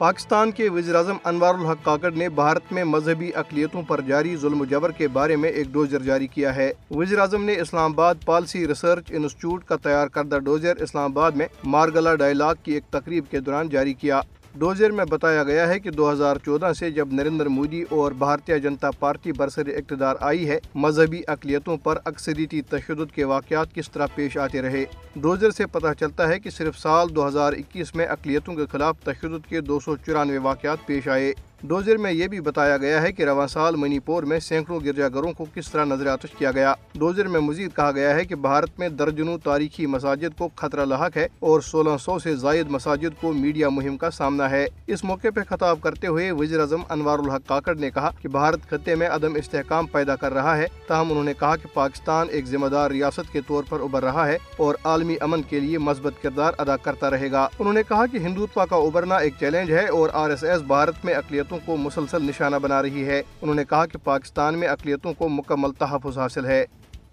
[0.00, 4.60] پاکستان کے وزیر اعظم انوار الحق کاکڑ نے بھارت میں مذہبی اقلیتوں پر جاری ظلم
[4.60, 8.14] و جبر کے بارے میں ایک ڈوزر جاری کیا ہے۔ وزیر اعظم نے اسلام آباد
[8.24, 13.24] پالسی ریسرچ انسٹیٹیوٹ کا تیار کردہ ڈوزر اسلام آباد میں مارگلا ڈائلاگ کی ایک تقریب
[13.30, 14.20] کے دوران جاری کیا۔
[14.54, 18.54] ڈوزر میں بتایا گیا ہے کہ دو ہزار چودہ سے جب نریندر مودی اور بھارتیہ
[18.54, 24.06] جنتا پارٹی برسر اقتدار آئی ہے، مذہبی اقلیتوں پر اکثریتی تشدد کے واقعات کس طرح
[24.14, 24.84] پیش آتے رہے؟
[25.16, 28.96] ڈوزر سے پتہ چلتا ہے کہ صرف سال دو ہزار اکیس میں اقلیتوں کے خلاف
[29.04, 31.32] تشدد کے دو سو چورانوے واقعات پیش آئے۔
[31.62, 35.08] ڈوزر میں یہ بھی بتایا گیا ہے کہ رواں سال منی پور میں سینکڑوں گرجا
[35.08, 38.34] گھروں کو کس طرح نظر آتش کیا گیا۔ ڈوزر میں مزید کہا گیا ہے کہ
[38.34, 43.20] بھارت میں درجنوں تاریخی مساجد کو خطرہ لاحق ہے اور سولہ سو سے زائد مساجد
[43.20, 47.18] کو میڈیا مہم کا سامنا ہے۔ اس موقع پہ خطاب کرتے ہوئے وزیر اعظم انوار
[47.18, 51.10] الحق کاکڑ نے کہا کہ بھارت خطے میں عدم استحکام پیدا کر رہا ہے۔ تاہم
[51.10, 54.38] انہوں نے کہا کہ پاکستان ایک ذمہ دار ریاست کے طور پر ابھر رہا ہے
[54.56, 58.16] اور عالمی امن کے لیے مثبت کردار ادا کرتا رہے گا۔ انہوں نے کہا کہ
[58.16, 61.82] ہندوتوا کا ابھرنا ایک چیلنج ہے اور آر ایس ایس بھارت میں اقلیت اقلیتوں کو
[61.82, 66.18] مسلسل نشانہ بنا رہی ہے۔ انہوں نے کہا کہ پاکستان میں اقلیتوں کو مکمل تحفظ
[66.18, 66.64] حاصل ہے۔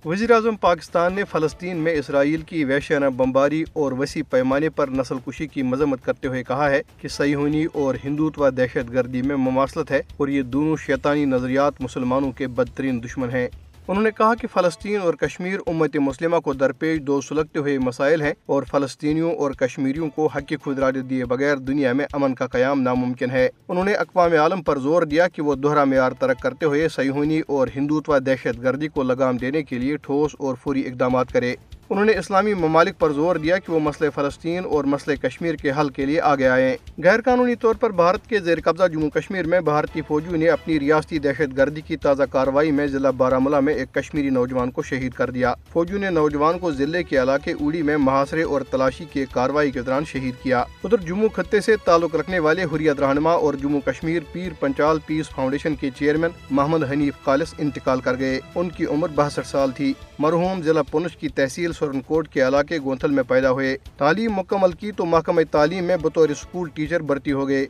[0.06, 5.16] وزیر اعظم پاکستان نے فلسطین میں اسرائیل کی وحشانہ بمباری اور وسیع پیمانے پر نسل
[5.28, 9.92] کشی کی مذمت کرتے ہوئے کہا ہے کہ سیہونی اور ہندوتوا دہشت گردی میں مماثلت
[9.92, 13.47] ہے اور یہ دونوں شیطانی نظریات مسلمانوں کے بدترین دشمن ہیں۔
[13.88, 18.22] انہوں نے کہا کہ فلسطین اور کشمیر امت مسلمہ کو درپیش دو سلگتے ہوئے مسائل
[18.22, 22.82] ہیں اور فلسطینیوں اور کشمیریوں کو حق خدرات دیے بغیر دنیا میں امن کا قیام
[22.82, 26.66] ناممکن ہے۔ انہوں نے اقوام عالم پر زور دیا کہ وہ دوہرا معیار ترک کرتے
[26.66, 31.32] ہوئے سیہونی اور ہندوتوا دہشت گردی کو لگام دینے کے لیے ٹھوس اور فوری اقدامات
[31.32, 31.56] کرے۔
[31.90, 35.72] انہوں نے اسلامی ممالک پر زور دیا کہ وہ مسئلہ فلسطین اور مسئلہ کشمیر کے
[35.80, 39.48] حل کے لیے آگے آئیں۔ غیر قانونی طور پر بھارت کے زیر قبضہ جموں کشمیر
[39.48, 43.74] میں بھارتی فوجیوں نے اپنی ریاستی دہشت گردی کی تازہ کارروائی میں ضلع بارہ میں
[43.74, 47.82] ایک کشمیری نوجوان کو شہید کر دیا۔ فوجیوں نے نوجوان کو ضلع کے علاقے اوڑی
[47.82, 52.16] میں محاصرے اور تلاشی کے کارروائی کے دوران شہید کیا۔ ادھر جموں خطے سے تعلق
[52.16, 57.14] رکھنے والے حریت رہنما اور جموں کشمیر پیر پنچال پیس فاؤنڈیشن کے چیئرمین محمد حنیف
[57.26, 61.72] خالص انتقال کر گئے۔ ان کی عمر باسٹھ سال تھی۔ مرحوم ضلع پنچ کی تحصیل
[61.80, 65.98] سورن کوٹ کے علاقے گونتھل میں پیدا ہوئے۔ تعلیم مکمل کی تو محکمہ تعلیم میں
[65.98, 67.66] بطور اسکول ٹیچر بھرتی ہو گئے۔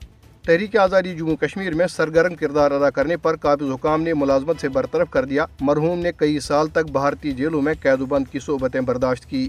[0.46, 4.70] تحریک آزادی جموں کشمیر میں سرگرم کردار ادا کرنے پر قابض حکام نے ملازمت سے
[4.70, 8.40] برطرف کر دیا۔ مرحوم نے کئی سال تک بھارتی جیلوں میں قید و بند کی
[8.40, 9.48] صحبتیں برداشت کی۔